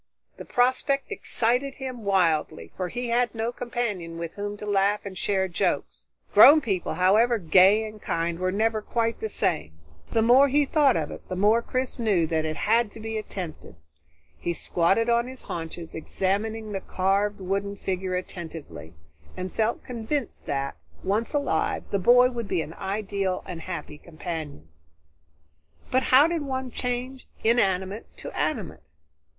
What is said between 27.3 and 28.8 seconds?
inanimate to animate?